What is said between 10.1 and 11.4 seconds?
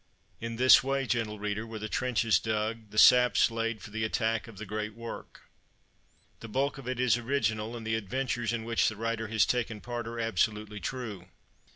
absolutely true.